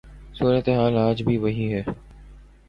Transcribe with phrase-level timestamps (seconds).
[0.33, 1.83] صورت حال آج بھی وہی ہے۔